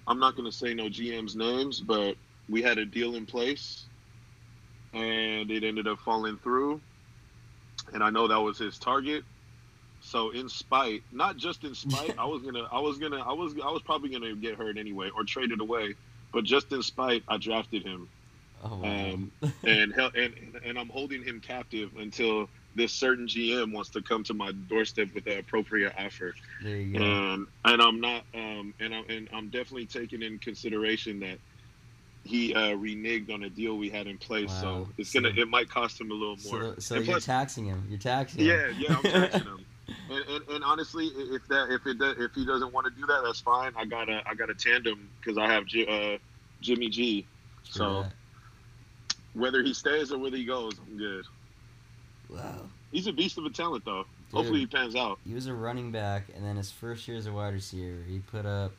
[0.08, 2.15] I'm not going to say no GM's names, but
[2.50, 3.86] we had a deal in place,
[4.93, 6.82] and it ended up falling through,
[7.93, 9.23] and I know that was his target.
[10.02, 13.54] So in spite, not just in spite, I was gonna, I was gonna, I was,
[13.63, 15.95] I was probably gonna get hurt anyway or traded away.
[16.32, 18.10] But just in spite, I drafted him,
[18.63, 18.84] oh, wow.
[18.84, 19.32] um,
[19.63, 20.34] and, and
[20.65, 25.13] and I'm holding him captive until this certain GM wants to come to my doorstep
[25.13, 26.36] with an appropriate offer.
[26.63, 27.04] There you go.
[27.04, 31.39] And and I'm not, um, and I'm and I'm definitely taking in consideration that
[32.24, 34.50] he uh, reneged on a deal we had in place.
[34.50, 34.62] Wow.
[34.62, 36.76] So it's gonna, it might cost him a little more.
[36.76, 37.86] So, so you're plus, taxing him.
[37.89, 38.76] You're taxing yeah, him.
[38.80, 39.65] Yeah, yeah, I'm taxing him.
[40.10, 43.08] And, and, and, honestly, if that if it does, if he doesn't want to do
[43.08, 43.72] that, that's fine.
[43.78, 46.17] I got a I got a tandem because I have G, uh,
[46.62, 47.26] Jimmy G.
[47.63, 48.06] So
[49.38, 51.26] whether he stays or whether he goes, I'm good.
[52.30, 52.62] Wow.
[52.91, 54.04] He's a beast of a talent, though.
[54.04, 55.19] Dude, Hopefully, he pans out.
[55.26, 58.19] He was a running back, and then his first year as a wide receiver, he
[58.19, 58.71] put up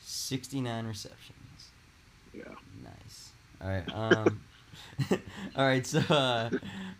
[0.00, 1.70] 69 receptions.
[2.32, 2.44] Yeah.
[2.82, 3.30] Nice.
[3.60, 3.94] All right.
[3.94, 4.40] Um.
[5.56, 5.86] all right.
[5.86, 6.50] So, uh,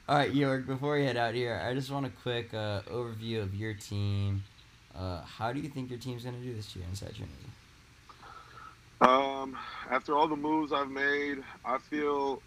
[0.08, 0.66] all right, York.
[0.66, 4.44] Before we head out here, I just want a quick uh, overview of your team.
[4.94, 7.34] Uh, how do you think your team's going to do this year inside Trinity?
[9.00, 9.56] Um,
[9.90, 12.40] after all the moves I've made, I feel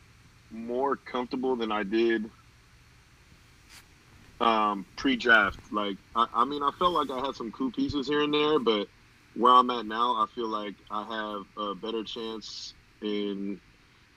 [0.51, 2.29] more comfortable than I did
[4.39, 5.59] um, pre-draft.
[5.71, 8.59] Like, I, I mean, I felt like I had some cool pieces here and there,
[8.59, 8.87] but
[9.35, 13.59] where I'm at now, I feel like I have a better chance in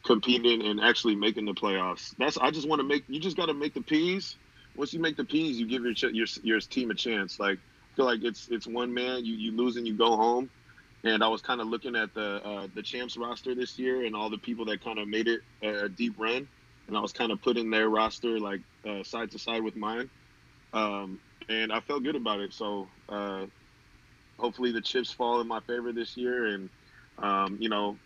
[0.05, 2.15] competing and actually making the playoffs.
[2.19, 3.05] That's I just want to make.
[3.09, 4.37] You just got to make the P's.
[4.77, 7.39] Once you make the P's, you give your your your team a chance.
[7.39, 9.25] Like I feel like it's it's one man.
[9.25, 10.49] You you lose and you go home.
[11.03, 14.15] And I was kind of looking at the uh, the champs roster this year and
[14.15, 16.47] all the people that kind of made it a deep run,
[16.87, 20.11] and I was kind of putting their roster like uh, side to side with mine,
[20.75, 22.53] um, and I felt good about it.
[22.53, 23.47] So uh,
[24.39, 26.69] hopefully the chips fall in my favor this year, and
[27.19, 27.97] um, you know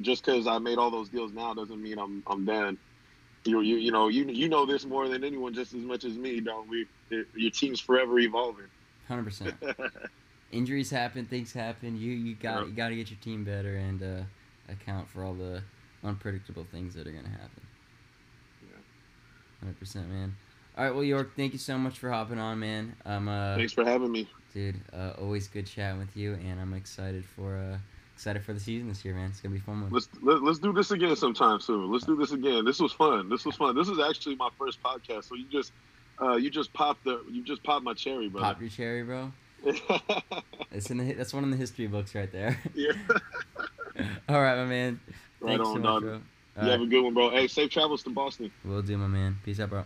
[0.00, 2.78] just because I made all those deals now doesn't mean I'm I'm done.
[3.44, 6.16] You you you know you you know this more than anyone, just as much as
[6.16, 6.86] me, don't we?
[7.10, 8.66] It, your team's forever evolving.
[9.08, 9.54] Hundred percent.
[10.54, 11.96] Injuries happen, things happen.
[11.96, 12.68] You you got yep.
[12.68, 15.62] you got to get your team better and uh, account for all the
[16.04, 17.62] unpredictable things that are gonna happen.
[18.62, 18.76] Yeah.
[19.60, 20.36] Hundred percent, man.
[20.76, 22.96] All right, well, York, thank you so much for hopping on, man.
[23.06, 24.74] Um, uh, Thanks for having me, dude.
[24.92, 27.78] Uh, always good chatting with you, and I'm excited for uh,
[28.14, 29.30] excited for the season this year, man.
[29.30, 29.82] It's gonna be fun.
[29.82, 29.90] One.
[29.90, 31.92] Let's let, us let us do this again sometime soon.
[31.92, 32.64] Let's do this again.
[32.64, 33.28] This was fun.
[33.28, 33.76] This was fun.
[33.76, 35.72] This is actually my first podcast, so you just
[36.20, 38.40] uh, you just popped the you just popped my cherry, bro.
[38.40, 39.32] Pop your cherry, bro.
[40.72, 42.60] it's in the that's one in the history books right there.
[42.74, 42.92] Yeah.
[44.28, 45.00] All right, my man.
[45.40, 46.20] Thanks right on, so much, bro.
[46.62, 47.30] you have a good one, bro.
[47.30, 48.50] Hey, safe travels to Boston.
[48.64, 49.38] Will do, my man.
[49.44, 49.84] Peace out, bro.